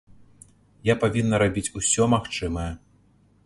[0.91, 2.69] Я павінна рабіць усё магчымае.